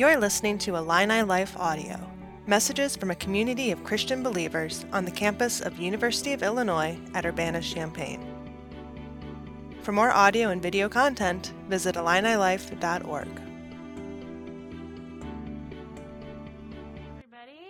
[0.00, 2.00] You're listening to Illini Life Audio,
[2.46, 7.26] messages from a community of Christian believers on the campus of University of Illinois at
[7.26, 8.24] Urbana-Champaign.
[9.82, 13.28] For more audio and video content, visit IlliniLife.org.
[17.18, 17.60] Everybody,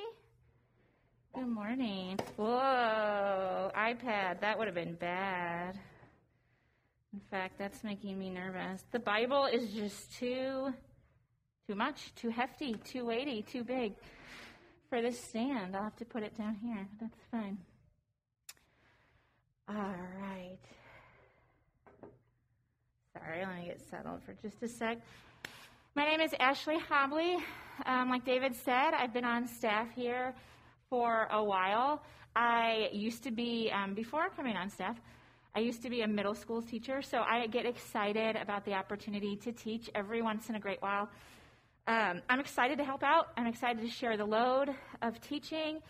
[1.34, 2.16] good morning.
[2.36, 5.80] Whoa, iPad, that would have been bad.
[7.12, 8.84] In fact, that's making me nervous.
[8.92, 10.72] The Bible is just too
[11.70, 13.92] too much, too hefty, too weighty, too big
[14.88, 15.76] for this stand.
[15.76, 16.84] I'll have to put it down here.
[17.00, 17.58] That's fine.
[19.68, 20.58] All right.
[23.12, 24.98] Sorry, let me get settled for just a sec.
[25.94, 27.36] My name is Ashley Hobley.
[27.86, 30.34] Um, like David said, I've been on staff here
[30.88, 32.02] for a while.
[32.34, 34.96] I used to be, um, before coming on staff,
[35.54, 39.36] I used to be a middle school teacher, so I get excited about the opportunity
[39.36, 41.08] to teach every once in a great while.
[41.90, 43.30] Um, I'm excited to help out.
[43.36, 44.70] I'm excited to share the load
[45.02, 45.80] of teaching.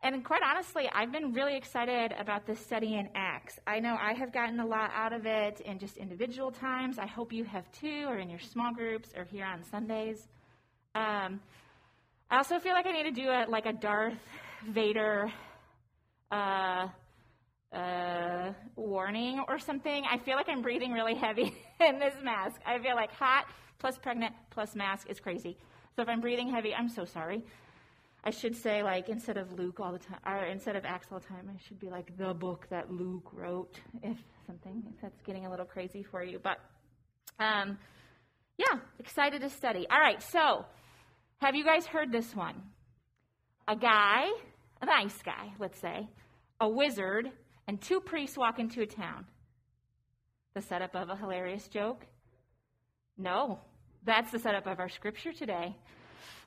[0.00, 3.58] And quite honestly, I've been really excited about this study in Acts.
[3.66, 7.00] I know I have gotten a lot out of it in just individual times.
[7.00, 10.28] I hope you have too, or in your small groups, or here on Sundays.
[10.94, 11.40] Um,
[12.30, 14.14] I also feel like I need to do a, like a Darth
[14.68, 15.32] Vader
[16.30, 16.86] uh,
[17.72, 20.04] uh, warning or something.
[20.08, 22.60] I feel like I'm breathing really heavy in this mask.
[22.64, 23.46] I feel like hot
[23.78, 25.56] plus pregnant plus mask is crazy.
[25.96, 27.44] So if I'm breathing heavy, I'm so sorry.
[28.26, 31.18] I should say, like, instead of Luke all the time, or instead of Acts all
[31.18, 34.16] the time, I should be like the book that Luke wrote, if
[34.46, 36.40] something, if that's getting a little crazy for you.
[36.42, 36.58] But,
[37.38, 37.76] um,
[38.56, 39.86] yeah, excited to study.
[39.90, 40.64] All right, so
[41.42, 42.62] have you guys heard this one?
[43.68, 44.28] A guy,
[44.80, 46.08] a nice guy, let's say,
[46.60, 47.30] a wizard,
[47.68, 49.26] and two priests walk into a town.
[50.54, 52.06] The setup of a hilarious joke?
[53.16, 53.60] No,
[54.04, 55.76] that's the setup of our scripture today.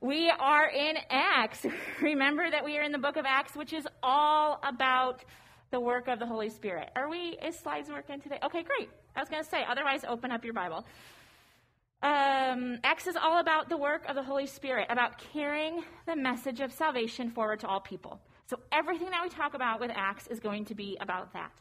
[0.02, 1.66] We are in Acts.
[2.02, 5.24] Remember that we are in the book of Acts, which is all about
[5.72, 6.90] the work of the Holy Spirit.
[6.96, 8.38] Are we, is slides working today?
[8.44, 8.90] Okay, great.
[9.16, 10.86] I was going to say, otherwise, open up your Bible.
[12.03, 16.59] Um, Acts is all about the work of the Holy Spirit, about carrying the message
[16.59, 18.20] of salvation forward to all people.
[18.50, 21.52] So everything that we talk about with Acts is going to be about that.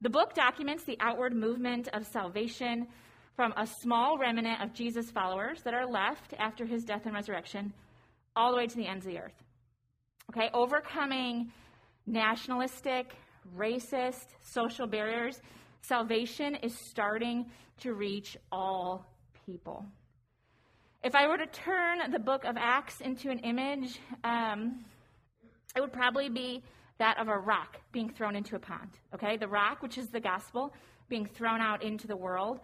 [0.00, 2.88] The book documents the outward movement of salvation
[3.36, 7.72] from a small remnant of Jesus' followers that are left after his death and resurrection
[8.36, 9.42] all the way to the ends of the earth.
[10.30, 11.52] Okay, overcoming
[12.06, 13.14] nationalistic,
[13.56, 15.40] racist, social barriers,
[15.82, 17.46] salvation is starting
[17.80, 19.06] to reach all
[19.46, 19.84] people.
[21.02, 24.84] If I were to turn the book of Acts into an image, um,
[25.76, 26.62] it would probably be
[26.98, 28.88] that of a rock being thrown into a pond.
[29.14, 30.72] Okay, the rock, which is the gospel,
[31.08, 32.60] being thrown out into the world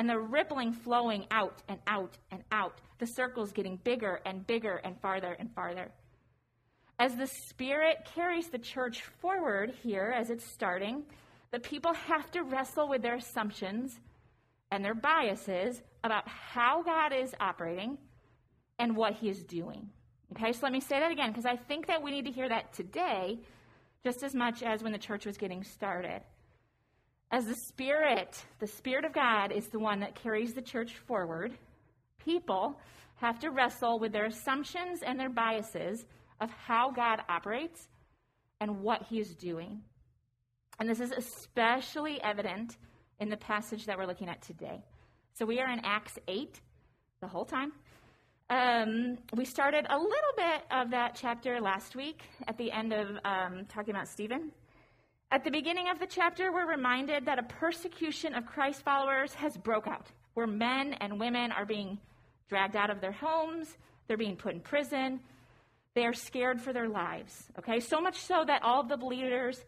[0.00, 4.80] and the rippling flowing out and out and out, the circles getting bigger and bigger
[4.82, 5.90] and farther and farther.
[6.98, 11.02] As the Spirit carries the church forward here as it's starting,
[11.50, 14.00] the people have to wrestle with their assumptions
[14.70, 17.98] and their biases about how God is operating
[18.78, 19.90] and what He is doing.
[20.32, 22.48] Okay, so let me say that again because I think that we need to hear
[22.48, 23.38] that today
[24.02, 26.22] just as much as when the church was getting started.
[27.32, 31.52] As the Spirit, the Spirit of God is the one that carries the church forward,
[32.18, 32.78] people
[33.16, 36.06] have to wrestle with their assumptions and their biases
[36.40, 37.88] of how God operates
[38.60, 39.80] and what He is doing.
[40.80, 42.78] And this is especially evident
[43.20, 44.82] in the passage that we're looking at today.
[45.34, 46.60] So we are in Acts 8
[47.20, 47.72] the whole time.
[48.48, 53.08] Um, we started a little bit of that chapter last week at the end of
[53.24, 54.50] um, talking about Stephen.
[55.32, 59.56] At the beginning of the chapter, we're reminded that a persecution of Christ followers has
[59.56, 61.98] broke out, where men and women are being
[62.48, 63.76] dragged out of their homes,
[64.08, 65.20] they're being put in prison,
[65.94, 67.48] they are scared for their lives.
[67.60, 69.64] Okay, so much so that all of the believers,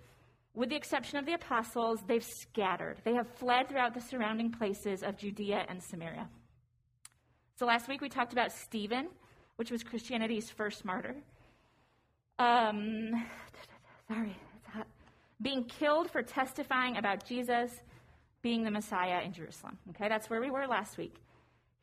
[0.52, 2.96] with the exception of the apostles, they've scattered.
[3.04, 6.28] They have fled throughout the surrounding places of Judea and Samaria.
[7.54, 9.10] So last week we talked about Stephen,
[9.56, 11.14] which was Christianity's first martyr.
[12.40, 13.12] Um,
[14.08, 14.36] sorry,
[15.42, 17.70] being killed for testifying about Jesus
[18.42, 19.78] being the Messiah in Jerusalem.
[19.90, 21.16] Okay, that's where we were last week.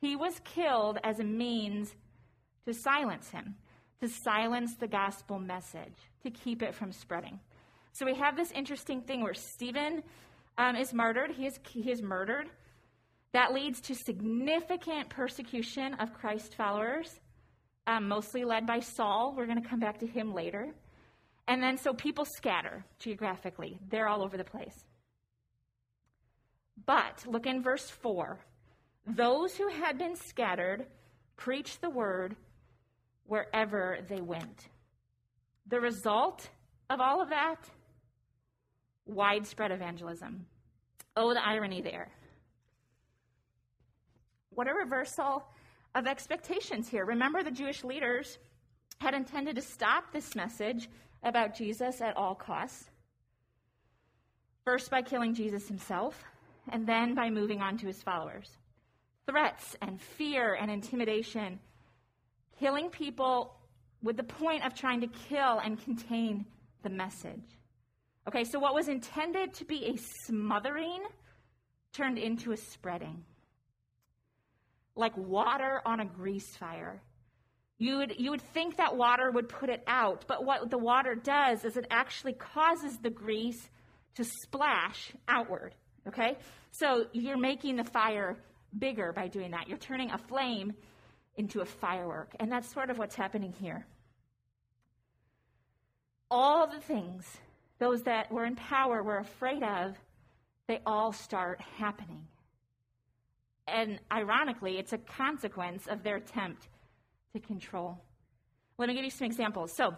[0.02, 1.94] He was killed as a means
[2.66, 3.56] to silence him,
[4.02, 7.40] to silence the gospel message, to keep it from spreading.
[7.92, 10.04] So we have this interesting thing where Stephen
[10.58, 12.50] um, is martyred, he is, he is murdered.
[13.32, 17.20] That leads to significant persecution of Christ followers,
[17.88, 19.34] um, mostly led by Saul.
[19.36, 20.74] We're going to come back to him later.
[21.50, 24.86] And then so people scatter geographically, they're all over the place.
[26.86, 28.40] But look in verse 4.
[29.08, 30.86] Those who had been scattered
[31.38, 32.36] preached the word
[33.26, 34.70] wherever they went.
[35.66, 36.48] The result
[36.92, 37.68] of all of that?
[39.08, 40.46] Widespread evangelism.
[41.18, 42.12] Oh, the irony there.
[44.52, 45.46] What a reversal
[45.96, 47.06] of expectations here.
[47.06, 48.38] Remember, the Jewish leaders
[49.02, 50.88] had intended to stop this message
[51.24, 52.90] about Jesus at all costs.
[54.66, 56.24] First, by killing Jesus himself,
[56.72, 58.50] and then by moving on to his followers.
[59.28, 61.60] Threats and fear and intimidation,
[62.60, 63.56] killing people
[64.02, 66.46] with the point of trying to kill and contain
[66.84, 67.58] the message.
[68.28, 71.04] Okay, so what was intended to be a smothering
[71.94, 73.24] turned into a spreading.
[74.96, 77.02] Like water on a grease fire.
[77.80, 81.16] You would, you would think that water would put it out, but what the water
[81.16, 83.70] does is it actually causes the grease
[84.16, 85.74] to splash outward.
[86.06, 86.38] Okay?
[86.72, 88.38] So you're making the fire
[88.78, 89.70] bigger by doing that.
[89.70, 90.74] You're turning a flame
[91.38, 92.36] into a firework.
[92.42, 93.86] And that's sort of what's happening here.
[96.30, 97.26] All the things
[97.80, 99.96] those that were in power were afraid of,
[100.68, 102.28] they all start happening.
[103.68, 106.68] And ironically, it's a consequence of their attempt
[107.34, 107.98] to control.
[108.78, 109.72] Let me give you some examples.
[109.74, 109.96] So,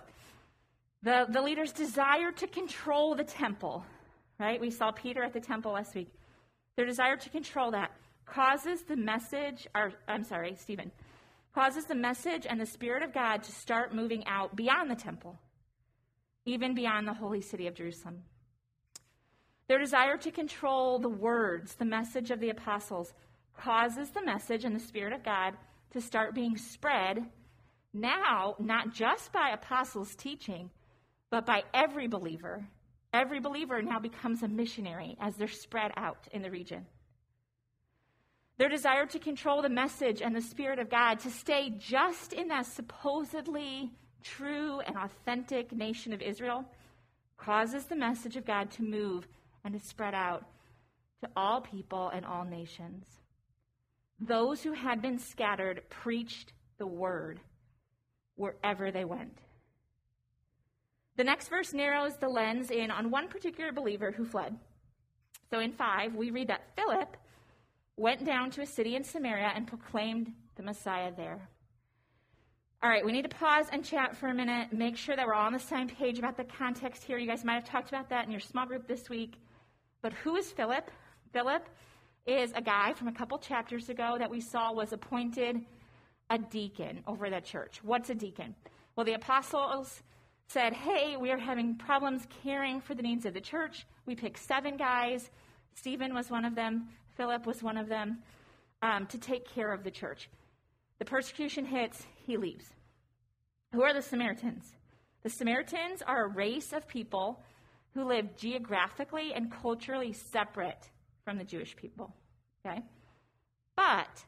[1.04, 3.84] the, the leaders desire to control the temple,
[4.40, 4.62] right?
[4.62, 6.10] We saw Peter at the temple last week.
[6.78, 7.92] Their desire to control that
[8.26, 10.92] causes the message, or I'm sorry, Stephen,
[11.56, 15.40] causes the message and the Spirit of God to start moving out beyond the temple
[16.46, 18.24] even beyond the holy city of Jerusalem.
[19.68, 23.14] Their desire to control the words, the message of the apostles,
[23.56, 25.54] causes the message and the Spirit of God
[25.92, 27.26] to start being spread
[27.94, 30.70] now, not just by apostles' teaching,
[31.30, 32.66] but by every believer.
[33.14, 36.86] Every believer now becomes a missionary as they're spread out in the region.
[38.58, 42.48] Their desire to control the message and the Spirit of God, to stay just in
[42.50, 43.92] that supposedly
[44.24, 46.66] true and authentic nation of Israel
[47.38, 49.28] causes the message of God to move
[49.64, 50.46] and to spread out
[51.22, 53.04] to all people and all nations.
[54.22, 57.40] Those who had been scattered preached the word
[58.36, 59.40] wherever they went.
[61.18, 64.58] The next verse narrows the lens in on one particular believer who fled.
[65.50, 67.18] So in 5, we read that Philip
[67.98, 71.50] went down to a city in Samaria and proclaimed the Messiah there.
[72.84, 75.34] All right, we need to pause and chat for a minute, make sure that we're
[75.34, 77.18] all on the same page about the context here.
[77.18, 79.36] You guys might have talked about that in your small group this week.
[80.02, 80.90] But who is Philip?
[81.34, 81.68] Philip
[82.26, 85.62] is a guy from a couple chapters ago that we saw was appointed
[86.30, 87.80] a deacon over the church.
[87.84, 88.56] What's a deacon?
[88.96, 90.02] Well, the apostles
[90.48, 93.86] said, Hey, we are having problems caring for the needs of the church.
[94.06, 95.30] We picked seven guys.
[95.76, 98.20] Stephen was one of them, Philip was one of them,
[98.82, 100.30] um, to take care of the church.
[101.00, 102.66] The persecution hits, he leaves.
[103.74, 104.76] Who are the Samaritans?
[105.24, 107.42] The Samaritans are a race of people
[107.94, 110.90] who live geographically and culturally separate
[111.24, 112.14] from the Jewish people.
[112.66, 112.82] Okay?
[113.76, 114.24] But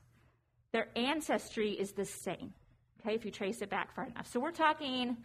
[0.72, 2.54] their ancestry is the same.
[3.02, 4.28] Okay, if you trace it back far enough.
[4.28, 5.18] So we're talking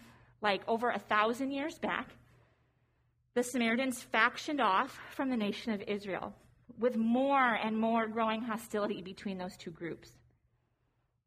[0.43, 2.11] like over a thousand years back.
[3.35, 6.35] The Samaritans factioned off from the nation of Israel
[6.78, 10.11] with more and more growing hostility between those two groups.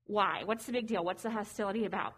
[0.07, 0.41] Why?
[0.45, 1.03] What's the big deal?
[1.03, 2.13] What's the hostility about?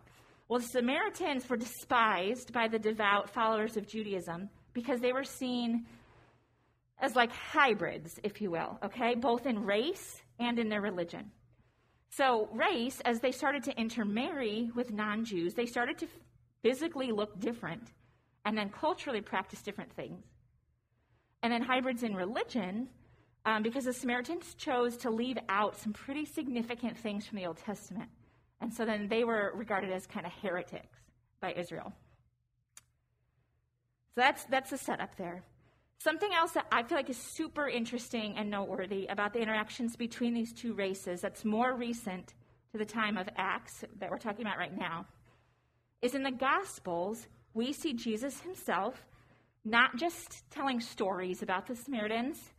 [0.48, 5.86] Well, the Samaritans were despised by the devout followers of Judaism because they were seen
[7.00, 11.32] as like hybrids, if you will, okay, both in race and in their religion.
[12.10, 16.08] So, race, as they started to intermarry with non Jews, they started to
[16.62, 17.92] physically look different
[18.46, 20.24] and then culturally practice different things.
[21.42, 22.88] And then hybrids in religion,
[23.46, 27.58] um, because the Samaritans chose to leave out some pretty significant things from the Old
[27.58, 28.10] Testament.
[28.62, 31.00] And so then they were regarded as kind of heretics
[31.42, 31.92] by Israel.
[34.16, 35.44] So that's, that's the setup there.
[36.04, 40.34] Something else that I feel like is super interesting and noteworthy about the interactions between
[40.34, 42.34] these two races that's more recent
[42.74, 45.06] to the time of Acts that we're talking about right now
[46.02, 49.06] is in the Gospels, we see Jesus himself
[49.64, 52.52] not just telling stories about the Samaritans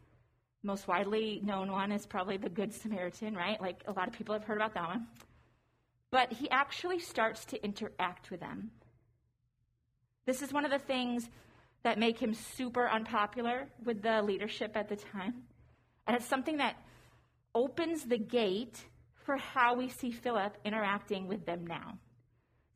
[0.63, 3.61] most widely known one is probably the Good Samaritan, right?
[3.61, 5.07] Like a lot of people have heard about that one.
[6.11, 8.71] But he actually starts to interact with them.
[10.25, 11.29] This is one of the things
[11.85, 15.35] that make him super unpopular with the leadership at the time.
[16.07, 16.77] And it's something that
[17.55, 18.85] opens the gate
[19.25, 21.99] for how we see Philip interacting with them now.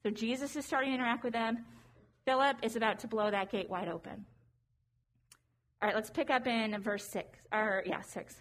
[0.02, 1.64] So Jesus is starting to interact with them.
[2.24, 4.24] Philip is about to blow that gate wide open.
[5.80, 8.34] All right, let's pick up in verse 6, or yeah, 6.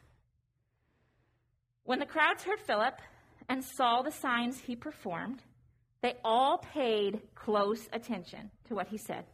[1.83, 2.99] When the crowds heard Philip
[3.47, 5.41] and saw the signs he performed,
[6.01, 9.25] they all paid close attention to what he said.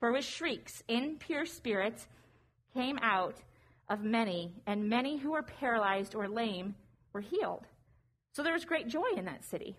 [0.00, 2.08] For with shrieks, impure spirits
[2.74, 3.36] came out
[3.88, 6.74] of many, and many who were paralyzed or lame
[7.12, 7.66] were healed.
[8.32, 9.76] So there was great joy in that city.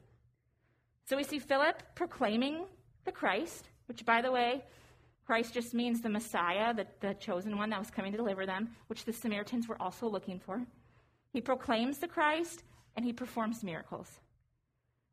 [1.05, 2.65] So we see Philip proclaiming
[3.03, 4.63] the Christ, which, by the way,
[5.25, 8.69] Christ just means the Messiah, the, the chosen one that was coming to deliver them,
[8.87, 10.61] which the Samaritans were also looking for.
[11.31, 12.63] He proclaims the Christ
[12.95, 14.19] and he performs miracles.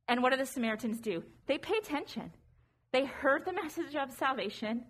[0.08, 1.22] And what do the Samaritans do?
[1.46, 2.32] They pay attention.
[2.92, 4.84] They heard the message of salvation,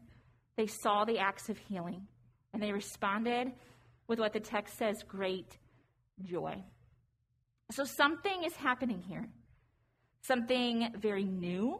[0.58, 2.04] they saw the acts of healing,
[2.52, 3.52] and they responded
[4.08, 5.56] with what the text says great
[6.24, 6.64] joy.
[7.70, 9.28] So something is happening here.
[10.22, 11.78] Something very new,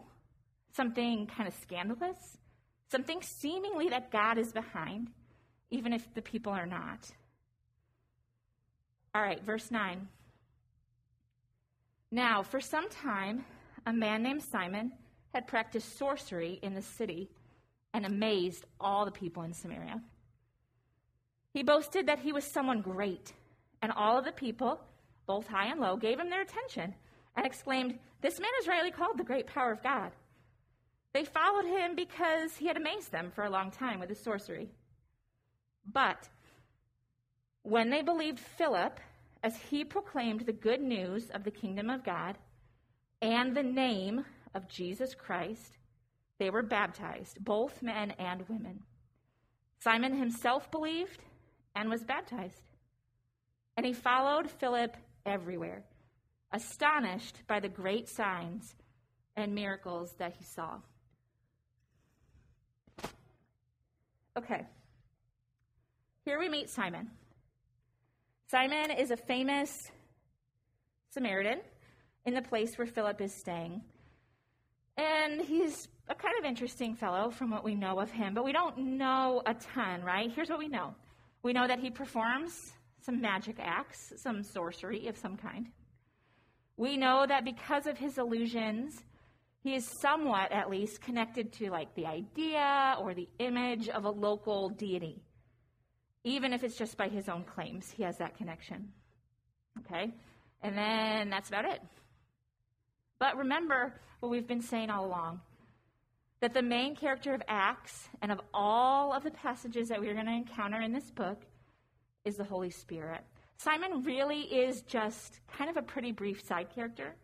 [0.76, 2.38] something kind of scandalous,
[2.88, 5.10] something seemingly that God is behind,
[5.70, 7.10] even if the people are not.
[9.12, 10.06] All right, verse 9.
[12.12, 13.44] Now, for some time,
[13.86, 14.92] a man named Simon
[15.34, 17.28] had practiced sorcery in the city
[17.94, 20.00] and amazed all the people in Samaria.
[21.52, 23.32] He boasted that he was someone great,
[23.82, 24.80] and all of the people,
[25.26, 26.94] both high and low, gave him their attention
[27.36, 30.12] and exclaimed, This man is rightly called the great power of God.
[31.12, 34.68] They followed him because he had amazed them for a long time with his sorcery.
[35.90, 36.28] But
[37.62, 39.00] when they believed Philip
[39.42, 42.36] as he proclaimed the good news of the kingdom of God
[43.22, 45.77] and the name of Jesus Christ,
[46.38, 48.80] they were baptized, both men and women.
[49.80, 51.22] Simon himself believed
[51.74, 52.62] and was baptized.
[53.76, 55.84] And he followed Philip everywhere,
[56.52, 58.74] astonished by the great signs
[59.36, 60.78] and miracles that he saw.
[64.36, 64.66] Okay.
[66.24, 67.10] Here we meet Simon.
[68.50, 69.90] Simon is a famous
[71.10, 71.60] Samaritan
[72.24, 73.82] in the place where Philip is staying.
[74.98, 78.52] And he's a kind of interesting fellow from what we know of him, but we
[78.52, 80.30] don't know a ton, right?
[80.30, 80.94] Here's what we know
[81.42, 85.68] we know that he performs some magic acts, some sorcery of some kind.
[86.76, 89.02] We know that because of his illusions,
[89.62, 94.10] he is somewhat, at least, connected to like the idea or the image of a
[94.10, 95.22] local deity.
[96.24, 98.88] Even if it's just by his own claims, he has that connection.
[99.78, 100.12] Okay?
[100.62, 101.80] And then that's about it.
[103.18, 105.40] But remember what we've been saying all along
[106.40, 110.26] that the main character of Acts and of all of the passages that we're going
[110.26, 111.42] to encounter in this book
[112.24, 113.22] is the Holy Spirit.
[113.56, 117.16] Simon really is just kind of a pretty brief side character,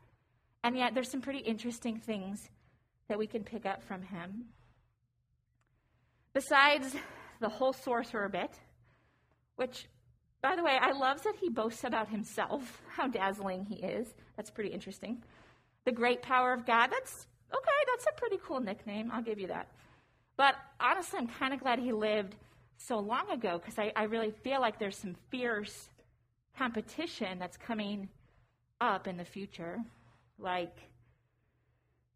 [0.64, 2.50] and yet there's some pretty interesting things
[3.08, 4.46] that we can pick up from him.
[6.32, 6.96] Besides
[7.40, 8.50] the whole sorcerer bit,
[9.54, 9.86] which,
[10.42, 14.12] by the way, I love that he boasts about himself, how dazzling he is.
[14.36, 15.22] That's pretty interesting.
[15.84, 19.10] The great power of God, that's okay, that's a pretty cool nickname.
[19.12, 19.68] I'll give you that.
[20.36, 22.34] But honestly, I'm kind of glad he lived
[22.76, 25.88] so long ago because I, I really feel like there's some fierce
[26.56, 28.08] competition that's coming
[28.80, 29.78] up in the future,
[30.38, 30.74] like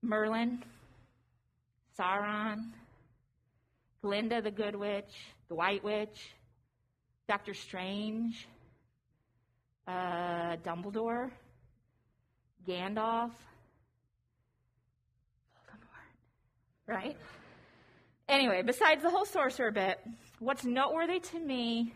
[0.03, 0.63] Merlin,
[1.99, 2.71] Sauron,
[4.03, 5.13] Glinda the Good Witch,
[5.49, 6.31] the White Witch,
[7.29, 8.47] Doctor Strange,
[9.87, 11.31] uh, Dumbledore,
[12.67, 13.33] Gandalf,
[16.88, 17.16] right?
[18.28, 20.00] Anyway, besides the whole sorcerer bit,
[20.40, 21.92] what's noteworthy to me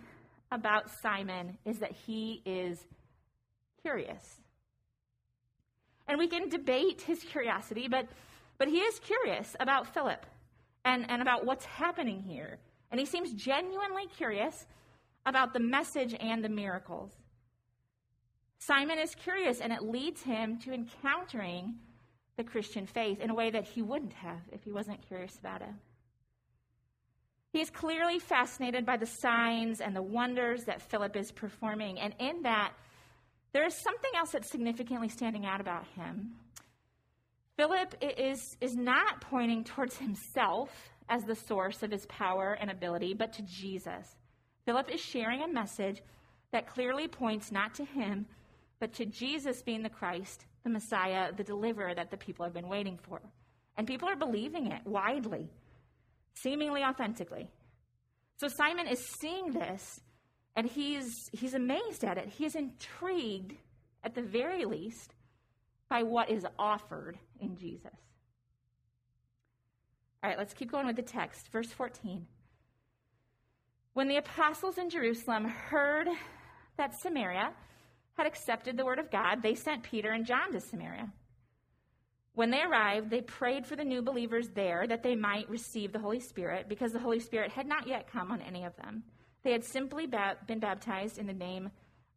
[0.52, 2.86] about Simon is that he is
[3.82, 4.40] curious.
[6.06, 8.06] And we can debate his curiosity, but,
[8.58, 10.26] but he is curious about Philip
[10.84, 12.58] and, and about what's happening here.
[12.90, 14.66] And he seems genuinely curious
[15.24, 17.10] about the message and the miracles.
[18.58, 21.74] Simon is curious, and it leads him to encountering
[22.36, 25.62] the Christian faith in a way that he wouldn't have if he wasn't curious about
[25.62, 25.74] it.
[27.52, 32.14] He is clearly fascinated by the signs and the wonders that Philip is performing, and
[32.18, 32.72] in that,
[33.52, 36.32] there is something else that's significantly standing out about him.
[37.58, 40.70] Philip is, is not pointing towards himself
[41.10, 44.16] as the source of his power and ability, but to Jesus.
[44.64, 46.02] Philip is sharing a message
[46.52, 48.24] that clearly points not to him,
[48.80, 52.68] but to Jesus being the Christ, the Messiah, the deliverer that the people have been
[52.68, 53.20] waiting for.
[53.76, 55.50] And people are believing it widely,
[56.34, 57.48] seemingly authentically.
[58.36, 60.00] So Simon is seeing this
[60.54, 62.28] and he's, he's amazed at it.
[62.28, 63.54] He is intrigued,
[64.04, 65.14] at the very least,
[65.88, 67.92] by what is offered in Jesus.
[70.22, 71.50] All right, let's keep going with the text.
[71.50, 72.26] Verse 14.
[73.94, 76.08] When the apostles in Jerusalem heard
[76.76, 77.52] that Samaria
[78.14, 81.10] had accepted the word of God, they sent Peter and John to Samaria.
[82.34, 85.98] When they arrived, they prayed for the new believers there that they might receive the
[85.98, 89.02] Holy Spirit because the Holy Spirit had not yet come on any of them.
[89.42, 91.70] They had simply been baptized in the name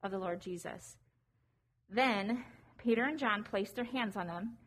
[0.04, 0.98] of the Lord Jesus.
[1.90, 2.46] Then
[2.78, 4.58] Peter and John placed their hands on them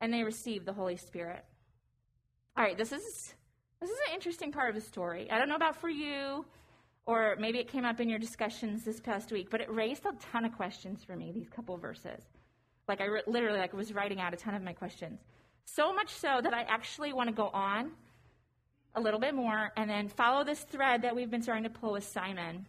[0.00, 1.44] and they received the Holy Spirit.
[2.56, 3.34] All right, this is
[3.80, 5.30] this is an interesting part of the story.
[5.30, 6.44] I don't know about for you
[7.08, 10.12] or maybe it came up in your discussions this past week, but it raised a
[10.30, 12.22] ton of questions for me these couple verses.
[12.86, 15.18] Like I re- literally like was writing out a ton of my questions.
[15.64, 17.92] So much so that I actually want to go on
[18.94, 21.92] a little bit more and then follow this thread that we've been starting to pull
[21.92, 22.66] with Simon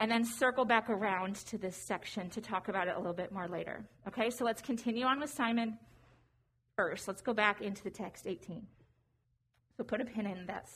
[0.00, 3.30] and then circle back around to this section to talk about it a little bit
[3.30, 3.84] more later.
[4.08, 5.78] Okay, so let's continue on with Simon
[6.74, 7.06] first.
[7.06, 8.66] Let's go back into the text 18.
[9.76, 10.46] So put a pin in.
[10.46, 10.68] That.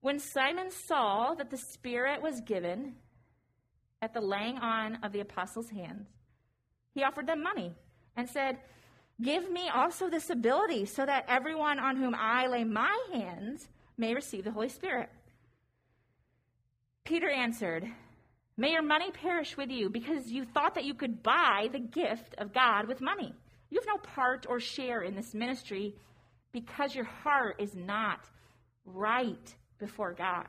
[0.00, 2.94] When Simon saw that the Spirit was given
[4.00, 6.06] at the laying on of the apostles' hands,
[6.94, 7.72] he offered them money
[8.16, 8.58] and said,
[9.20, 14.14] Give me also this ability so that everyone on whom I lay my hands may
[14.14, 15.10] receive the Holy Spirit.
[17.04, 17.88] Peter answered,
[18.56, 22.36] May your money perish with you because you thought that you could buy the gift
[22.38, 23.32] of God with money.
[23.70, 25.96] You have no part or share in this ministry
[26.52, 28.20] because your heart is not
[28.84, 30.46] right before God.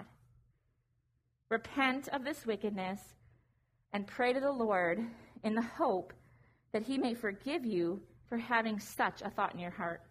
[1.49, 3.01] Repent of this wickedness
[3.93, 5.03] and pray to the Lord
[5.43, 6.13] in the hope
[6.71, 10.01] that he may forgive you for having such a thought in your heart.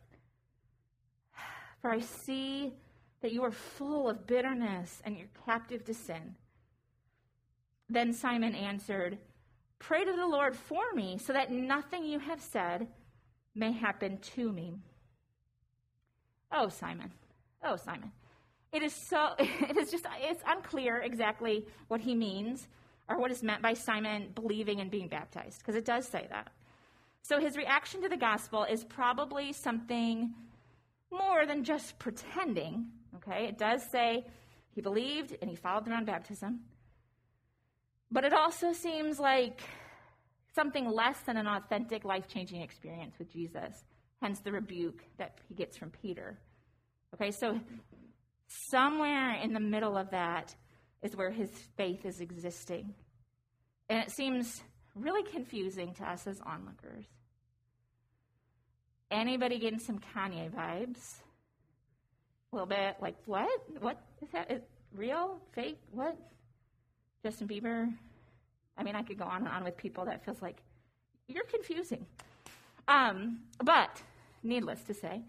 [1.80, 2.72] For I see
[3.20, 6.34] that you are full of bitterness and you're captive to sin.
[7.88, 9.18] Then Simon answered,
[9.78, 12.88] Pray to the Lord for me, so that nothing you have said
[13.54, 14.74] may happen to me.
[16.50, 17.12] Oh, Simon.
[17.62, 18.10] Oh, Simon.
[18.72, 22.68] It is so, it is just, it's unclear exactly what he means
[23.08, 26.52] or what is meant by Simon believing and being baptized, because it does say that.
[27.22, 30.34] So his reaction to the gospel is probably something
[31.10, 32.86] more than just pretending.
[33.16, 34.26] Okay, it does say
[34.74, 36.60] he believed and he followed through on baptism.
[38.10, 39.62] But it also seems like
[40.54, 43.84] something less than an authentic life changing experience with Jesus,
[44.20, 46.38] hence the rebuke that he gets from Peter.
[47.14, 47.58] Okay, so
[48.48, 50.54] somewhere in the middle of that
[51.02, 52.94] is where his faith is existing.
[53.88, 54.62] And it seems
[54.94, 57.04] really confusing to us as onlookers.
[59.10, 61.20] Anybody getting some Kanye vibes?
[62.52, 63.48] A little bit like, what?
[63.80, 64.50] What is that?
[64.50, 64.62] Is
[64.94, 65.38] real?
[65.52, 65.78] Fake?
[65.92, 66.16] What?
[67.22, 67.92] Justin Bieber?
[68.76, 70.56] I mean, I could go on and on with people that feels like
[71.26, 72.06] you're confusing.
[72.86, 74.02] Um, but,
[74.42, 75.22] needless to say,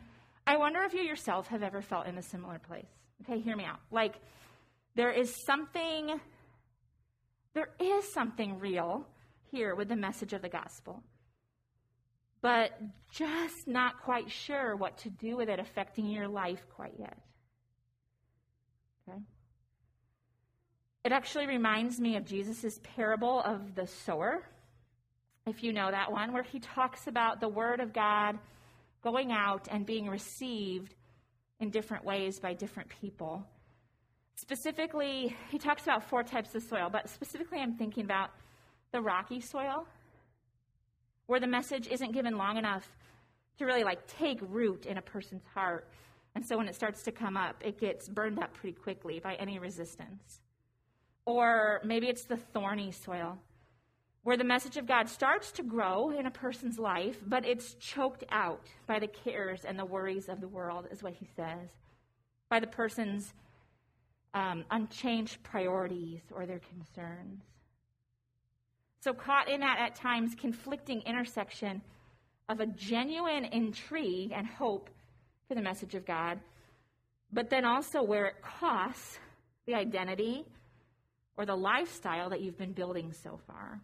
[0.48, 2.86] I wonder if you yourself have ever felt in a similar place.
[3.24, 3.80] Okay, hear me out.
[3.92, 4.16] Like,
[4.96, 6.20] there is something,
[7.54, 9.08] there is something real
[9.52, 11.04] here with the message of the gospel,
[12.42, 12.72] but
[13.12, 17.18] just not quite sure what to do with it affecting your life quite yet.
[19.08, 19.20] Okay?
[21.04, 24.44] It actually reminds me of Jesus' parable of the sower,
[25.46, 28.38] if you know that one, where he talks about the word of God
[29.02, 30.94] going out and being received
[31.60, 33.46] in different ways by different people.
[34.36, 38.30] Specifically, he talks about four types of soil, but specifically, I'm thinking about
[38.92, 39.86] the rocky soil,
[41.28, 42.90] where the message isn't given long enough
[43.58, 45.88] to really like take root in a person's heart.
[46.36, 49.36] And so when it starts to come up, it gets burned up pretty quickly by
[49.36, 50.42] any resistance.
[51.26, 53.38] Or maybe it's the thorny soil,
[54.30, 58.24] where the message of God starts to grow in a person's life, but it's choked
[58.30, 61.68] out by the cares and the worries of the world, is what he says,
[62.48, 63.34] by the person's
[64.36, 67.42] um, unchanged priorities or their concerns.
[69.00, 71.82] So, caught in that at times conflicting intersection
[72.50, 74.92] of a genuine intrigue and hope
[75.48, 76.40] for the message of God,
[77.34, 79.18] but then also where it costs
[79.66, 80.46] the identity
[81.36, 83.82] or the lifestyle that you've been building so far.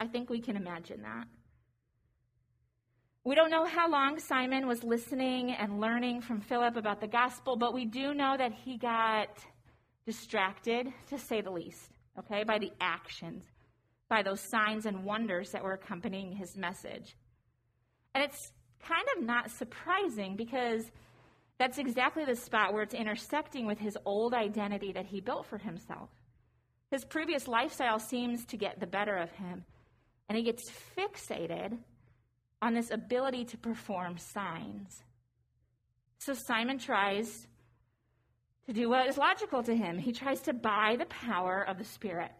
[0.00, 1.26] I think we can imagine that.
[3.22, 7.54] We don't know how long Simon was listening and learning from Philip about the gospel,
[7.54, 9.28] but we do know that he got
[10.06, 13.44] distracted, to say the least, okay, by the actions,
[14.08, 17.14] by those signs and wonders that were accompanying his message.
[18.14, 20.90] And it's kind of not surprising because
[21.58, 25.58] that's exactly the spot where it's intersecting with his old identity that he built for
[25.58, 26.08] himself.
[26.90, 29.66] His previous lifestyle seems to get the better of him,
[30.30, 31.76] and he gets fixated
[32.62, 35.02] on this ability to perform signs.
[36.18, 37.48] So Simon tries
[38.66, 39.98] to do what is logical to him.
[39.98, 42.30] He tries to buy the power of the Spirit.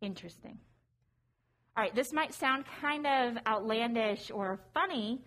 [0.00, 0.56] Interesting.
[1.76, 5.24] All right, this might sound kind of outlandish or funny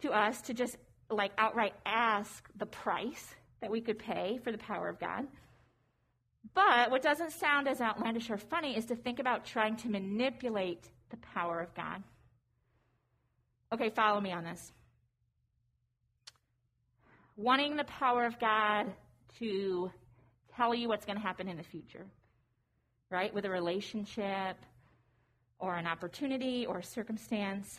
[0.00, 4.58] to us to just like outright ask the price that we could pay for the
[4.58, 5.28] power of God.
[6.56, 10.88] But what doesn't sound as outlandish or funny is to think about trying to manipulate
[11.10, 12.02] the power of God.
[13.74, 14.72] Okay, follow me on this.
[17.36, 18.86] Wanting the power of God
[19.38, 19.90] to
[20.56, 22.06] tell you what's going to happen in the future,
[23.10, 23.34] right?
[23.34, 24.56] With a relationship
[25.58, 27.78] or an opportunity or a circumstance.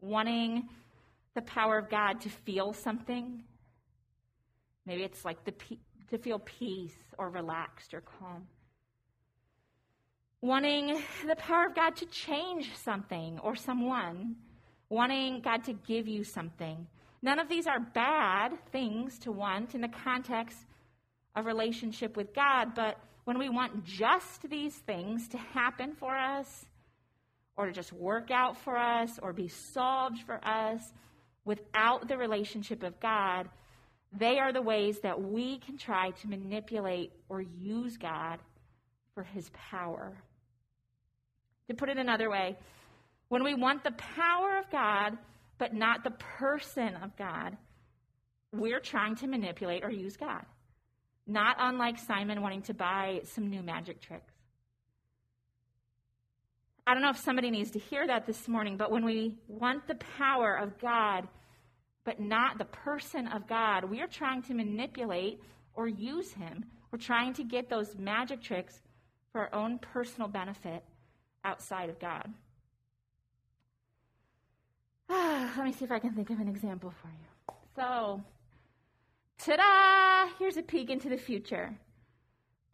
[0.00, 0.68] Wanting
[1.34, 3.42] the power of God to feel something.
[4.86, 5.52] Maybe it's like the
[6.10, 8.46] to feel peace or relaxed or calm.
[10.42, 14.36] Wanting the power of God to change something or someone.
[14.88, 16.86] Wanting God to give you something.
[17.22, 20.58] None of these are bad things to want in the context
[21.36, 26.66] of relationship with God, but when we want just these things to happen for us,
[27.56, 30.80] or to just work out for us, or be solved for us
[31.44, 33.48] without the relationship of God,
[34.12, 38.38] they are the ways that we can try to manipulate or use God
[39.14, 40.16] for his power.
[41.68, 42.56] To put it another way,
[43.28, 45.16] when we want the power of God,
[45.58, 47.56] but not the person of God,
[48.52, 50.44] we're trying to manipulate or use God.
[51.26, 54.32] Not unlike Simon wanting to buy some new magic tricks.
[56.86, 59.86] I don't know if somebody needs to hear that this morning, but when we want
[59.86, 61.28] the power of God,
[62.04, 63.84] but not the person of God.
[63.84, 65.40] We are trying to manipulate
[65.74, 66.64] or use him.
[66.90, 68.80] We're trying to get those magic tricks
[69.32, 70.82] for our own personal benefit
[71.44, 72.32] outside of God.
[75.08, 77.54] let me see if I can think of an example for you.
[77.76, 78.22] So,
[79.38, 80.32] ta da!
[80.38, 81.74] Here's a peek into the future.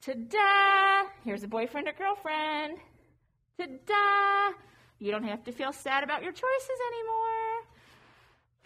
[0.00, 1.08] Ta da!
[1.24, 2.78] Here's a boyfriend or girlfriend.
[3.58, 4.56] Ta da!
[4.98, 7.35] You don't have to feel sad about your choices anymore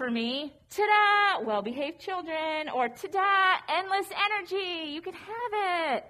[0.00, 6.06] for me, ta-da, well-behaved children, or ta-da, endless energy, you can have it.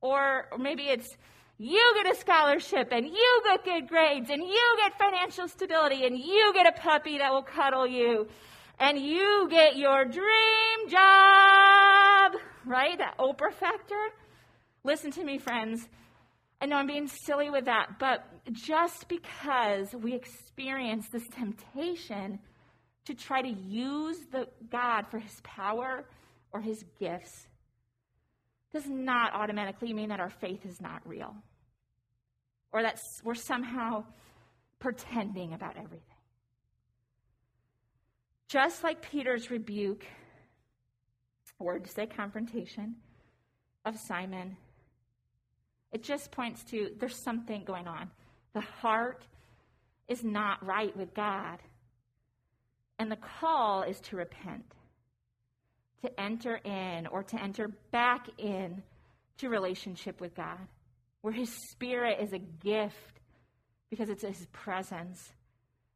[0.00, 1.16] Or, or maybe it's
[1.58, 6.16] you get a scholarship and you get good grades and you get financial stability and
[6.16, 8.28] you get a puppy that will cuddle you
[8.78, 12.96] and you get your dream job, right?
[12.96, 14.04] That Oprah factor.
[14.84, 15.88] Listen to me, friends.
[16.60, 22.38] I know I'm being silly with that, but just because we experience this temptation
[23.06, 26.04] to try to use the God for his power
[26.52, 27.46] or his gifts
[28.72, 31.34] does not automatically mean that our faith is not real
[32.72, 34.04] or that we're somehow
[34.78, 36.00] pretending about everything.
[38.48, 40.04] Just like Peter's rebuke,
[41.58, 42.96] or to say confrontation,
[43.84, 44.56] of Simon,
[45.92, 48.10] it just points to there's something going on.
[48.52, 49.26] The heart
[50.08, 51.58] is not right with God.
[53.00, 54.74] And the call is to repent,
[56.02, 58.82] to enter in or to enter back in
[59.38, 60.58] to relationship with God,
[61.22, 63.20] where His Spirit is a gift
[63.88, 65.32] because it's His presence.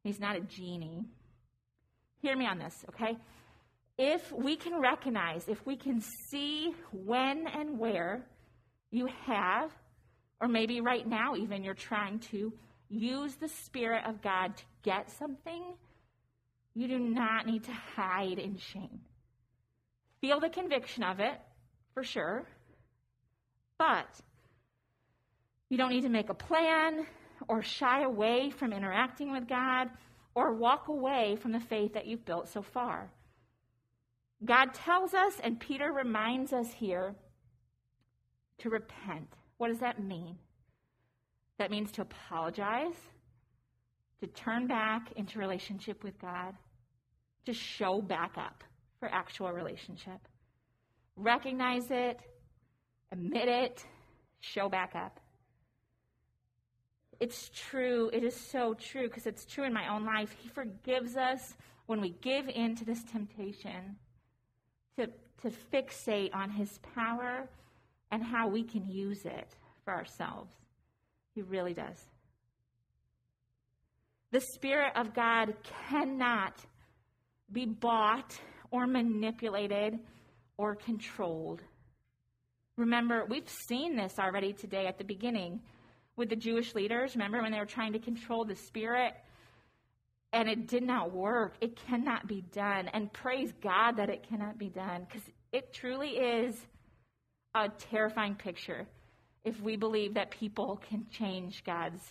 [0.03, 1.05] He's not a genie.
[2.23, 3.19] Hear me on this, okay?
[3.99, 8.25] If we can recognize, if we can see when and where
[8.90, 9.71] you have,
[10.40, 12.51] or maybe right now even you're trying to
[12.88, 15.64] use the Spirit of God to get something
[16.74, 19.00] you do not need to hide in shame.
[20.20, 21.40] Feel the conviction of it,
[21.92, 22.46] for sure,
[23.78, 24.08] but
[25.68, 27.06] you don't need to make a plan
[27.48, 29.90] or shy away from interacting with God
[30.34, 33.10] or walk away from the faith that you've built so far.
[34.44, 37.14] God tells us, and Peter reminds us here,
[38.58, 39.28] to repent.
[39.58, 40.37] What does that mean?
[41.58, 42.96] That means to apologize,
[44.20, 46.54] to turn back into relationship with God,
[47.46, 48.64] to show back up
[48.98, 50.28] for actual relationship.
[51.16, 52.20] Recognize it,
[53.12, 53.85] admit it,
[54.40, 55.20] show back up.
[57.20, 58.11] It's true.
[58.12, 60.35] It is so true because it's true in my own life.
[60.38, 61.54] He forgives us
[61.87, 63.96] when we give in to this temptation
[64.98, 65.07] to,
[65.42, 67.48] to fixate on his power
[68.11, 69.54] and how we can use it
[69.85, 70.50] for ourselves.
[71.35, 72.00] He really does.
[74.30, 75.54] The Spirit of God
[75.88, 76.54] cannot
[77.52, 78.38] be bought
[78.70, 79.98] or manipulated
[80.57, 81.61] or controlled.
[82.76, 85.61] Remember, we've seen this already today at the beginning
[86.16, 87.14] with the Jewish leaders.
[87.14, 89.14] Remember when they were trying to control the Spirit?
[90.35, 91.54] and it did not work.
[91.61, 92.88] It cannot be done.
[92.88, 96.57] And praise God that it cannot be done because it truly is
[97.54, 98.85] a terrifying picture
[99.44, 102.02] if we believe that people can change God's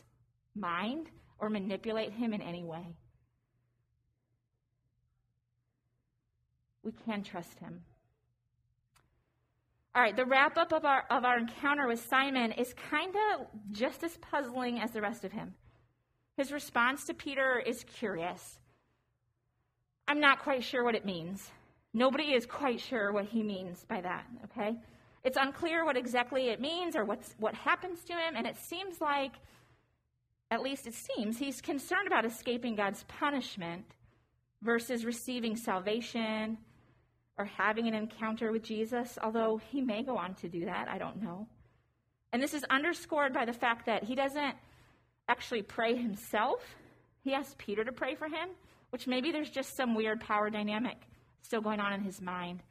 [0.55, 2.95] mind or manipulate him in any way.
[6.83, 7.81] We can trust him.
[9.95, 13.45] All right, the wrap up of our, of our encounter with Simon is kind of
[13.71, 15.53] just as puzzling as the rest of him.
[16.35, 18.57] His response to Peter is curious.
[20.07, 21.51] I'm not quite sure what it means.
[21.93, 24.75] Nobody is quite sure what he means by that, okay?
[25.23, 28.99] It's unclear what exactly it means or what's, what happens to him, and it seems
[28.99, 29.33] like,
[30.49, 33.85] at least it seems, he's concerned about escaping God's punishment
[34.63, 36.57] versus receiving salvation
[37.37, 40.97] or having an encounter with Jesus, although he may go on to do that, I
[40.97, 41.47] don't know.
[42.31, 44.55] And this is underscored by the fact that he doesn't
[45.27, 46.75] actually pray himself.
[47.23, 48.49] He asks Peter to pray for him,
[48.89, 50.97] which maybe there's just some weird power dynamic
[51.41, 52.61] still going on in his mind.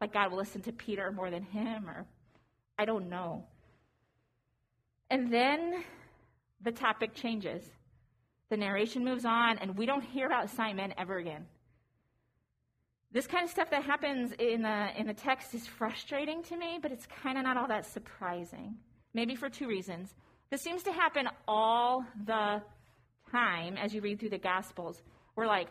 [0.00, 2.04] Like God will listen to Peter more than him, or
[2.78, 3.44] I don't know.
[5.10, 5.84] And then
[6.62, 7.62] the topic changes.
[8.50, 11.46] The narration moves on, and we don't hear about Simon ever again.
[13.12, 16.78] This kind of stuff that happens in the, in the text is frustrating to me,
[16.80, 18.76] but it's kind of not all that surprising.
[19.12, 20.14] Maybe for two reasons.
[20.50, 22.62] This seems to happen all the
[23.30, 25.02] time as you read through the Gospels.
[25.36, 25.68] We're like,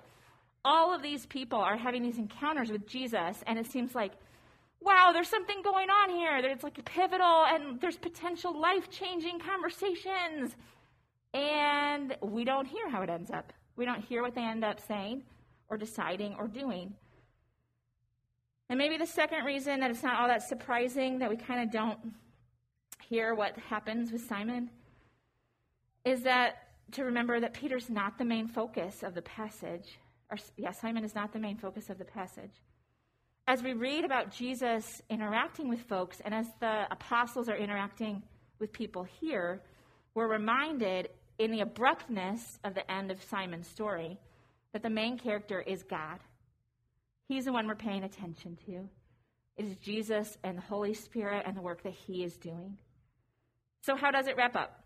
[0.64, 4.12] all of these people are having these encounters with Jesus, and it seems like,
[4.80, 6.38] wow, there's something going on here.
[6.44, 10.56] It's like a pivotal, and there's potential life changing conversations.
[11.34, 13.52] And we don't hear how it ends up.
[13.76, 15.24] We don't hear what they end up saying,
[15.70, 16.94] or deciding, or doing.
[18.72, 21.74] And maybe the second reason that it's not all that surprising that we kind of
[21.74, 22.00] don't
[23.04, 24.70] hear what happens with Simon
[26.06, 30.00] is that to remember that Peter's not the main focus of the passage.
[30.30, 32.62] Or, yeah, Simon is not the main focus of the passage.
[33.46, 38.24] As we read about Jesus interacting with folks, and as the apostles are interacting
[38.58, 39.62] with people here,
[40.16, 44.18] we're reminded in the abruptness of the end of Simon's story
[44.72, 46.20] that the main character is God.
[47.32, 48.90] He's the one we're paying attention to.
[49.56, 52.78] It is Jesus and the Holy Spirit and the work that He is doing.
[53.84, 54.84] So, how does it wrap up?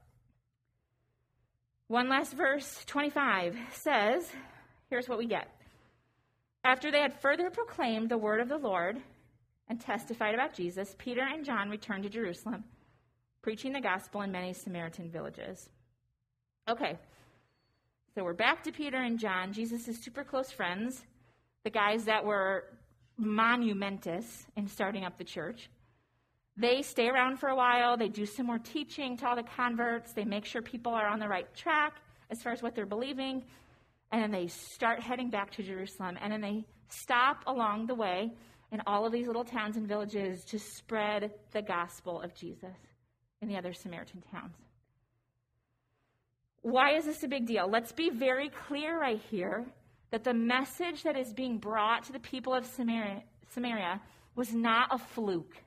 [1.87, 4.31] One last verse, 25, says
[4.91, 5.47] here's what we get.
[6.63, 8.97] After they had further proclaimed the word of the Lord
[9.67, 12.63] and testified about Jesus, Peter and John returned to Jerusalem,
[13.41, 15.67] preaching the gospel in many Samaritan villages.
[16.69, 16.99] Okay,
[18.13, 21.05] so we're back to Peter and John, Jesus' super close friends,
[21.65, 22.63] the guys that were
[23.17, 25.69] monumentous in starting up the church.
[26.55, 30.13] They stay around for a while, they do some more teaching to all the converts,
[30.13, 31.95] they make sure people are on the right track
[32.29, 33.43] as far as what they're believing,
[34.11, 36.17] and then they start heading back to Jerusalem.
[36.21, 38.31] And then they stop along the way
[38.71, 42.77] in all of these little towns and villages to spread the gospel of Jesus
[43.41, 44.55] in the other Samaritan towns.
[46.61, 47.67] Why is this a big deal?
[47.69, 49.65] Let's be very clear right here
[50.15, 53.99] that the message that is being brought to the people of Samaria, Samaria
[54.33, 55.57] was not a fluke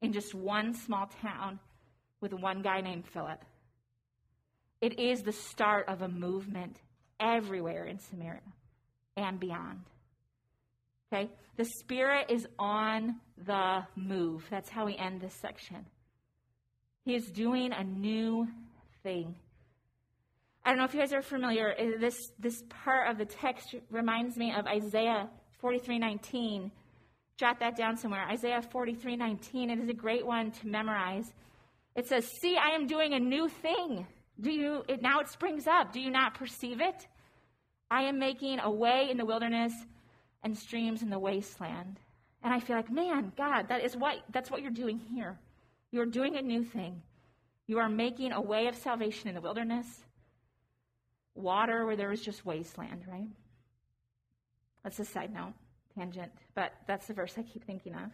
[0.00, 1.58] in just one small town
[2.20, 3.44] with one guy named Philip.
[4.80, 6.76] It is the start of a movement
[7.18, 8.42] everywhere in Samaria
[9.16, 9.80] and beyond.
[11.12, 11.28] Okay?
[11.56, 14.46] The Spirit is on the move.
[14.52, 15.84] That's how we end this section.
[17.04, 18.46] He is doing a new
[19.02, 19.34] thing.
[20.68, 21.74] I don't know if you guys are familiar.
[21.78, 25.30] Uh, this, this part of the text reminds me of Isaiah
[25.62, 26.70] 43:19
[27.38, 28.26] jot that down somewhere.
[28.28, 29.70] Isaiah 43:19.
[29.70, 31.32] It is a great one to memorize.
[31.96, 34.06] It says, See, I am doing a new thing.
[34.42, 35.90] Do you, it, now it springs up.
[35.90, 37.06] Do you not perceive it?
[37.90, 39.72] I am making a way in the wilderness
[40.42, 41.98] and streams in the wasteland.
[42.42, 45.38] And I feel like, man, God, that is what, that's what you're doing here.
[45.92, 47.00] You're doing a new thing.
[47.66, 50.04] You are making a way of salvation in the wilderness,
[51.38, 53.28] water where there was just wasteland, right?
[54.82, 55.54] That's a side note
[55.96, 58.10] tangent, but that's the verse I keep thinking of.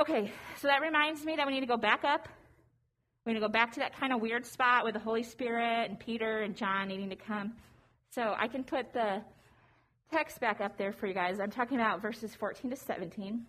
[0.00, 2.28] Okay, so that reminds me that we need to go back up.
[3.24, 5.90] We need to go back to that kind of weird spot with the Holy Spirit
[5.90, 7.54] and Peter and John needing to come.
[8.10, 9.22] So I can put the
[10.10, 11.40] text back up there for you guys.
[11.40, 13.44] I'm talking about verses 14 to 17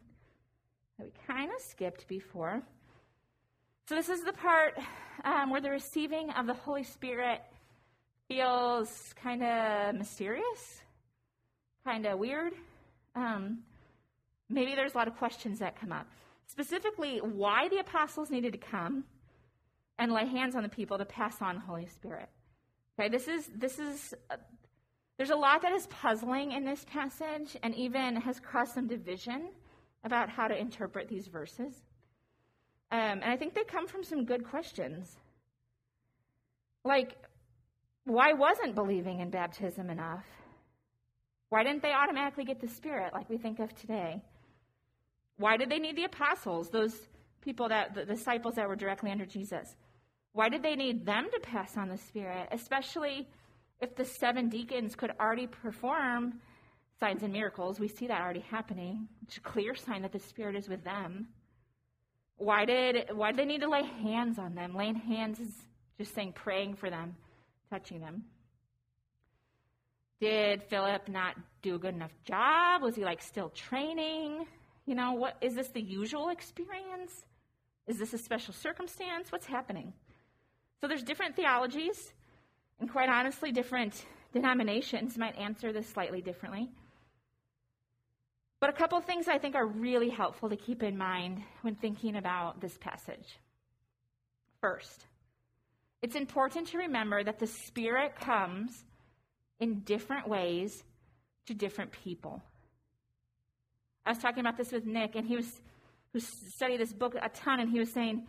[0.97, 2.61] that we kind of skipped before.
[3.87, 4.77] So this is the part
[5.23, 7.41] um, where the receiving of the Holy Spirit
[8.29, 10.81] feels kind of mysterious
[11.83, 12.53] kind of weird.
[13.15, 13.59] Um,
[14.47, 16.07] maybe there's a lot of questions that come up.
[16.45, 19.03] Specifically, why the apostles needed to come
[19.97, 22.29] and lay hands on the people to pass on the Holy Spirit.
[22.99, 24.35] Okay, this is this is uh,
[25.17, 29.49] there's a lot that is puzzling in this passage, and even has caused some division
[30.03, 31.73] about how to interpret these verses.
[32.91, 35.17] Um, and I think they come from some good questions,
[36.83, 37.15] like
[38.05, 40.25] why wasn't believing in baptism enough?
[41.49, 44.21] Why didn't they automatically get the Spirit like we think of today?
[45.38, 46.95] Why did they need the apostles, those
[47.41, 49.75] people that the disciples that were directly under Jesus?
[50.33, 53.27] Why did they need them to pass on the Spirit, especially
[53.81, 56.39] if the seven deacons could already perform
[56.99, 57.79] signs and miracles?
[57.79, 59.07] We see that already happening.
[59.23, 61.29] It's a clear sign that the Spirit is with them.
[62.38, 64.75] Why did why did they need to lay hands on them?
[64.75, 65.53] Laying hands is
[65.97, 67.15] just saying praying for them,
[67.69, 68.23] touching them.
[70.19, 72.82] Did Philip not do a good enough job?
[72.82, 74.45] Was he like still training?
[74.86, 77.25] You know, what is this the usual experience?
[77.88, 79.32] Is this a special circumstance?
[79.32, 79.93] What's happening?
[80.82, 82.13] So there's different theologies,
[82.79, 86.69] and quite honestly, different denominations might answer this slightly differently.
[88.60, 92.17] But a couple things I think are really helpful to keep in mind when thinking
[92.17, 93.39] about this passage.
[94.60, 95.05] First,
[96.01, 98.83] it's important to remember that the Spirit comes
[99.59, 100.83] in different ways
[101.47, 102.41] to different people.
[104.05, 105.62] I was talking about this with Nick, and he was
[106.13, 108.25] who studied this book a ton, and he was saying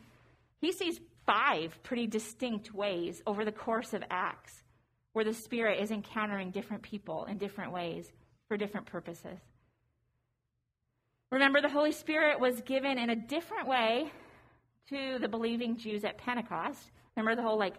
[0.61, 4.63] he sees five pretty distinct ways over the course of Acts
[5.13, 8.13] where the Spirit is encountering different people in different ways
[8.49, 9.39] for different purposes.
[11.31, 14.11] Remember, the Holy Spirit was given in a different way
[14.89, 16.91] to the believing Jews at Pentecost.
[17.17, 17.75] Remember the whole like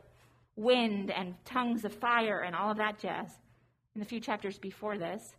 [0.56, 3.30] wind and tongues of fire and all of that jazz
[3.96, 5.36] in the few chapters before this.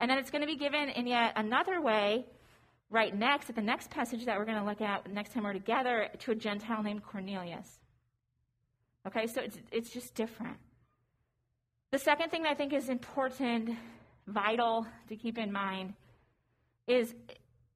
[0.00, 2.26] And then it's going to be given in yet another way
[2.90, 5.52] right next, at the next passage that we're going to look at next time we're
[5.52, 7.80] together, to a Gentile named Cornelius.
[9.06, 10.56] Okay, so it's, it's just different.
[11.90, 13.70] The second thing that I think is important,
[14.26, 15.94] vital to keep in mind,
[16.86, 17.14] is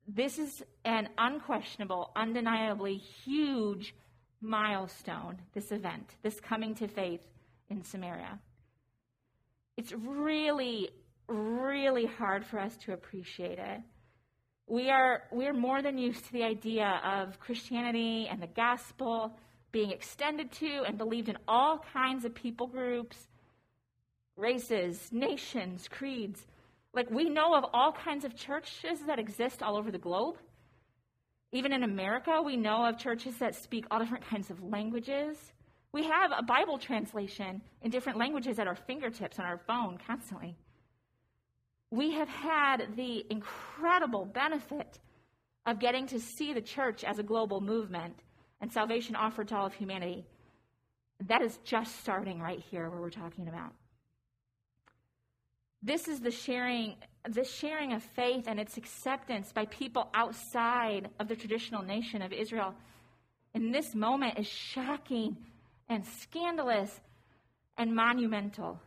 [0.06, 3.94] this is an unquestionable, undeniably huge
[4.40, 7.20] milestone, this event, this coming to faith
[7.70, 8.38] in Samaria.
[9.76, 10.90] It's really,
[11.28, 13.80] really hard for us to appreciate it.
[14.66, 19.38] We are, we are more than used to the idea of Christianity and the gospel
[19.72, 23.16] being extended to and believed in all kinds of people groups,
[24.36, 26.46] races, nations, creeds.
[26.92, 30.36] Like we know of all kinds of churches that exist all over the globe.
[31.52, 35.36] Even in America, we know of churches that speak all different kinds of languages.
[35.92, 40.56] We have a Bible translation in different languages at our fingertips on our phone constantly.
[41.90, 44.98] We have had the incredible benefit
[45.64, 48.14] of getting to see the church as a global movement
[48.60, 50.26] and salvation offered to all of humanity.
[51.26, 53.72] That is just starting right here where we're talking about.
[55.82, 56.96] This is the sharing,
[57.34, 62.32] the sharing of faith and its acceptance by people outside of the traditional nation of
[62.32, 62.74] Israel.
[63.54, 65.36] In this moment is shocking
[65.88, 67.00] and scandalous
[67.76, 68.80] and monumental.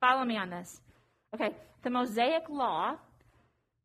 [0.00, 0.80] Follow me on this.
[1.34, 1.50] Okay,
[1.82, 2.96] the Mosaic Law,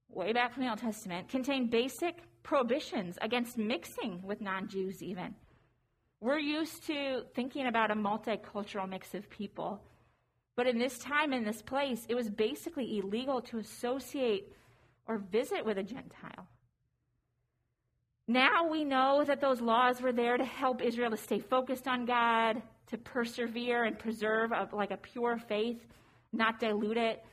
[0.09, 5.35] way back from the Old Testament, contained basic prohibitions against mixing with non Jews, even.
[6.19, 9.81] We're used to thinking about a multicultural mix of people.
[10.57, 14.51] But in this time, in this place, it was basically illegal to associate
[15.05, 16.47] or visit with a Gentile.
[18.27, 22.05] Now we know that those laws were there to help Israel to stay focused on
[22.05, 25.79] God, to persevere and preserve a, like a pure faith,
[26.33, 27.23] not dilute it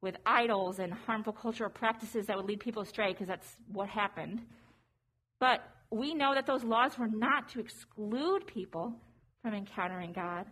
[0.00, 4.40] with idols and harmful cultural practices that would lead people astray, because that's what happened.
[5.40, 8.94] But we know that those laws were not to exclude people
[9.42, 10.46] from encountering God.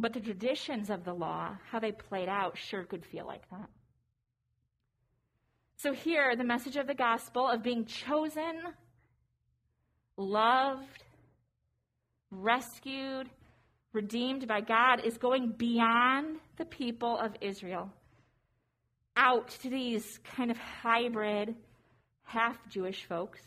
[0.00, 3.68] But the traditions of the law, how they played out, sure could feel like that.
[5.76, 8.62] So, here, the message of the gospel of being chosen,
[10.16, 11.04] loved,
[12.30, 13.28] rescued,
[13.92, 17.90] redeemed by God is going beyond the people of Israel
[19.16, 21.54] out to these kind of hybrid,
[22.22, 23.40] half Jewish folks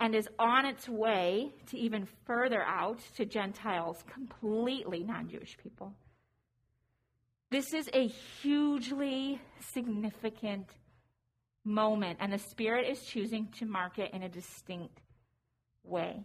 [0.00, 5.94] and is on its way to even further out to Gentiles, completely non Jewish people.
[7.50, 8.08] This is a
[8.42, 9.40] hugely
[9.72, 10.66] significant
[11.64, 15.00] moment, and the Spirit is choosing to mark it in a distinct
[15.84, 16.24] way.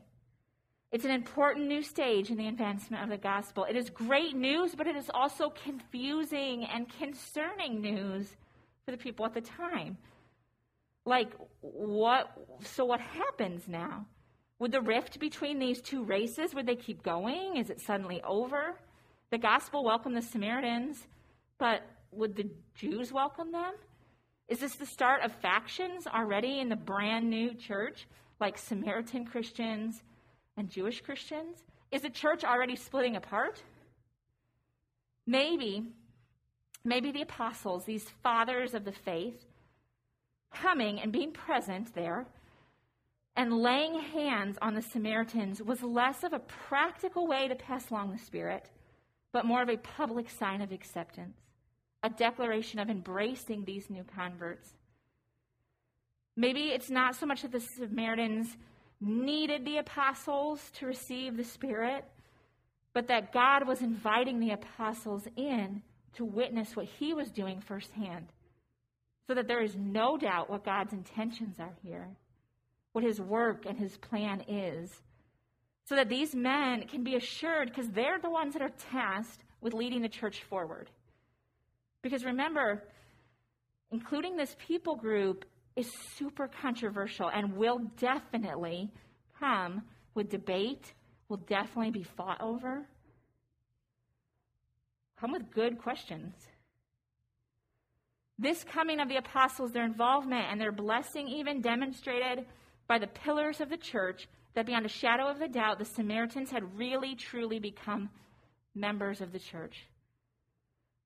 [0.92, 3.66] It's an important new stage in the advancement of the gospel.
[3.66, 8.36] It is great news, but it is also confusing and concerning news
[8.84, 9.98] for the people at the time.
[11.10, 11.32] Like,
[11.62, 12.32] what?
[12.64, 14.06] So, what happens now?
[14.60, 17.58] Would the rift between these two races, would they keep going?
[17.58, 18.76] Is it suddenly over?
[19.32, 21.08] The gospel welcomed the Samaritans,
[21.58, 21.82] but
[22.12, 23.74] would the Jews welcome them?
[24.50, 28.08] Is this the start of factions already in the brand new church,
[28.40, 30.04] like Samaritan Christians
[30.58, 31.64] and Jewish Christians?
[31.92, 33.64] Is the church already splitting apart?
[35.26, 35.88] Maybe,
[36.84, 39.49] maybe the apostles, these fathers of the faith,
[40.54, 42.26] coming and being present there
[43.36, 48.12] and laying hands on the Samaritans was less of a practical way to pass along
[48.12, 48.70] the Spirit,
[49.32, 51.38] but more of a public sign of acceptance,
[52.04, 54.74] a declaration of embracing these new converts.
[56.36, 58.58] Maybe it's not so much that the Samaritans
[59.00, 62.04] needed the apostles to receive the Spirit,
[62.94, 65.82] but that God was inviting the apostles in
[66.16, 68.28] to witness what he was doing firsthand,
[69.30, 72.08] so that there is no doubt what God's intentions are here,
[72.94, 75.04] what his work and his plan is,
[75.86, 79.76] so that these men can be assured because they're the ones that are tasked with
[79.76, 80.90] leading the church forward.
[82.02, 82.88] Because remember,
[83.92, 88.90] including this people group is super controversial and will definitely
[89.40, 89.84] come
[90.16, 90.92] with debate,
[91.28, 92.84] will definitely be fought over.
[95.20, 96.34] Come with good questions.
[98.42, 102.46] This coming of the apostles, their involvement and their blessing, even demonstrated
[102.88, 106.50] by the pillars of the church, that beyond a shadow of a doubt, the Samaritans
[106.50, 108.10] had really, truly become
[108.74, 109.88] members of the church.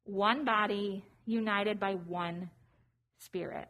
[0.05, 2.51] One body, united by one
[3.17, 3.67] spirit.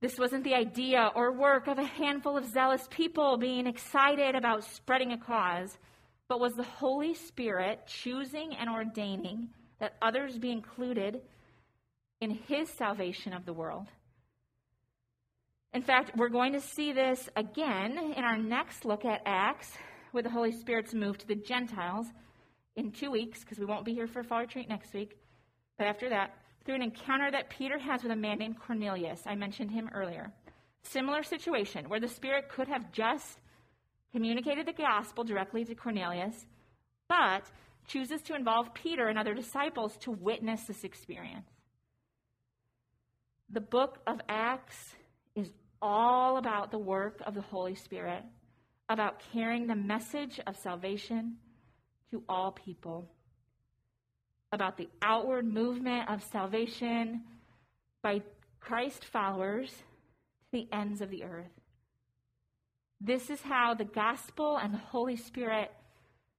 [0.00, 4.64] This wasn't the idea or work of a handful of zealous people being excited about
[4.64, 5.78] spreading a cause,
[6.26, 9.50] but was the Holy Spirit choosing and ordaining
[9.80, 11.20] that others be included
[12.20, 13.86] in his salvation of the world.
[15.72, 19.72] In fact, we're going to see this again in our next look at Acts
[20.12, 22.06] with the Holy Spirit's move to the Gentiles
[22.74, 25.18] in two weeks, because we won't be here for fall retreat next week.
[25.76, 29.22] But after that, through an encounter that Peter has with a man named Cornelius.
[29.26, 30.32] I mentioned him earlier.
[30.82, 33.38] Similar situation where the Spirit could have just
[34.12, 36.46] communicated the gospel directly to Cornelius,
[37.08, 37.44] but
[37.88, 41.50] chooses to involve Peter and other disciples to witness this experience.
[43.50, 44.94] The book of Acts
[45.34, 45.50] is
[45.82, 48.22] all about the work of the Holy Spirit,
[48.88, 51.36] about carrying the message of salvation
[52.10, 53.10] to all people
[54.52, 57.22] about the outward movement of salvation
[58.02, 58.22] by
[58.60, 61.50] Christ followers to the ends of the earth.
[63.00, 65.70] This is how the gospel and the Holy Spirit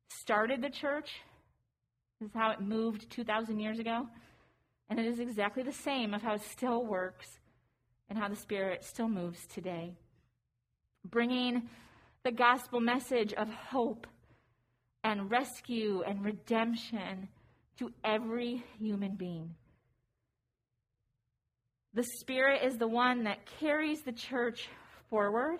[0.09, 1.21] started the church.
[2.19, 4.07] This is how it moved 2,000 years ago.
[4.89, 7.39] And it is exactly the same of how it still works
[8.09, 9.93] and how the Spirit still moves today.
[11.05, 11.69] Bringing
[12.23, 14.07] the gospel message of hope
[15.03, 17.29] and rescue and redemption
[17.77, 19.55] to every human being.
[21.93, 24.67] The Spirit is the one that carries the church
[25.09, 25.59] forward.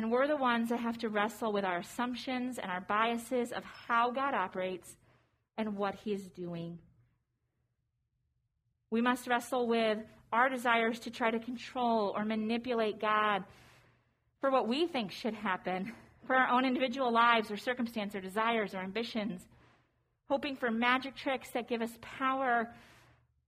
[0.00, 3.62] And we're the ones that have to wrestle with our assumptions and our biases of
[3.64, 4.96] how God operates
[5.58, 6.78] and what He's doing.
[8.90, 9.98] We must wrestle with
[10.32, 13.44] our desires to try to control or manipulate God
[14.40, 15.92] for what we think should happen,
[16.26, 19.42] for our own individual lives or circumstance or desires or ambitions
[20.30, 22.72] hoping for magic tricks that give us power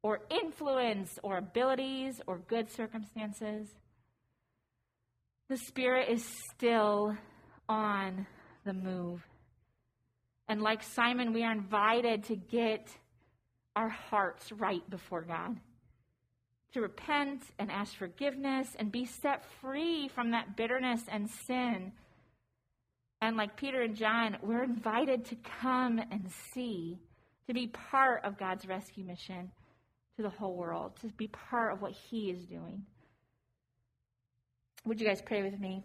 [0.03, 3.69] or influence or abilities or good circumstances.
[5.49, 6.25] The Spirit is
[6.55, 7.17] still
[7.69, 8.27] on
[8.65, 9.27] the move.
[10.49, 12.89] And like Simon, we are invited to get
[13.75, 15.59] our hearts right before God,
[16.75, 21.93] to repent and ask forgiveness and be set free from that bitterness and sin
[23.23, 26.99] and like Peter and John, we're invited to come and see,
[27.47, 29.53] to be part of God's rescue mission
[30.17, 32.85] to the whole world, to be part of what He is doing.
[34.85, 35.85] Would you guys pray with me?